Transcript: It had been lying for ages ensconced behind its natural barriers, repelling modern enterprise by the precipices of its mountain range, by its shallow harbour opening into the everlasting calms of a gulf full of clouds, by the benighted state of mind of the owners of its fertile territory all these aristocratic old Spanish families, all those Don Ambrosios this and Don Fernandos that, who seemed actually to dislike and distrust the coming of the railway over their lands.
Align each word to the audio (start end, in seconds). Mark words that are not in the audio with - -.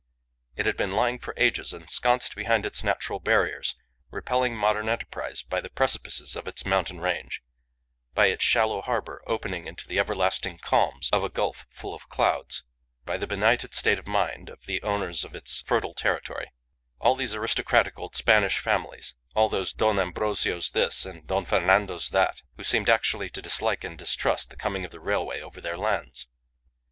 It 0.55 0.65
had 0.65 0.77
been 0.77 0.93
lying 0.95 1.19
for 1.19 1.35
ages 1.37 1.75
ensconced 1.75 2.35
behind 2.35 2.65
its 2.65 2.83
natural 2.83 3.19
barriers, 3.19 3.75
repelling 4.09 4.57
modern 4.57 4.89
enterprise 4.89 5.43
by 5.43 5.61
the 5.61 5.69
precipices 5.69 6.35
of 6.35 6.47
its 6.47 6.65
mountain 6.65 6.99
range, 6.99 7.43
by 8.15 8.25
its 8.25 8.43
shallow 8.43 8.81
harbour 8.81 9.21
opening 9.27 9.67
into 9.67 9.87
the 9.87 9.99
everlasting 9.99 10.57
calms 10.57 11.11
of 11.11 11.23
a 11.23 11.29
gulf 11.29 11.67
full 11.69 11.93
of 11.93 12.09
clouds, 12.09 12.63
by 13.05 13.15
the 13.15 13.27
benighted 13.27 13.75
state 13.75 13.99
of 13.99 14.07
mind 14.07 14.49
of 14.49 14.65
the 14.65 14.81
owners 14.81 15.23
of 15.23 15.35
its 15.35 15.61
fertile 15.61 15.93
territory 15.93 16.51
all 16.99 17.13
these 17.13 17.35
aristocratic 17.35 17.99
old 17.99 18.15
Spanish 18.15 18.57
families, 18.57 19.13
all 19.35 19.49
those 19.49 19.71
Don 19.71 19.99
Ambrosios 19.99 20.71
this 20.71 21.05
and 21.05 21.27
Don 21.27 21.45
Fernandos 21.45 22.09
that, 22.09 22.41
who 22.57 22.63
seemed 22.63 22.89
actually 22.89 23.29
to 23.29 23.39
dislike 23.39 23.83
and 23.83 23.99
distrust 23.99 24.49
the 24.49 24.55
coming 24.55 24.83
of 24.83 24.89
the 24.89 24.99
railway 24.99 25.41
over 25.41 25.61
their 25.61 25.77
lands. 25.77 26.25